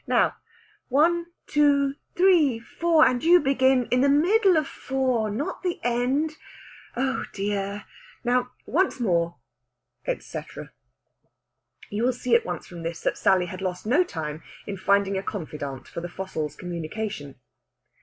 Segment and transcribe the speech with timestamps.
[0.07, 0.33] Now
[0.87, 6.37] one, two, three, four, and you begin in the middle of four not the end.
[6.97, 7.85] Oh dear!
[8.23, 9.35] Now once more...."
[10.07, 10.71] etc.
[11.91, 15.19] You will at once see from this that Sally had lost no time in finding
[15.19, 17.35] a confidante for the fossil's communication.